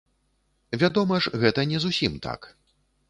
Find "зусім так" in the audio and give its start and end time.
1.85-2.49